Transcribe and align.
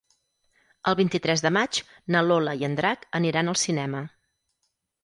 El 0.91 0.95
vint-i-tres 0.99 1.45
de 1.47 1.51
maig 1.59 1.81
na 2.17 2.25
Lola 2.31 2.59
i 2.63 2.67
en 2.71 2.79
Drac 2.81 3.07
aniran 3.21 3.55
al 3.55 3.63
cinema. 3.67 4.07